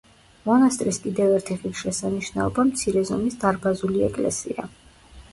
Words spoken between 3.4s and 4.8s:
დარბაზული ეკლესია.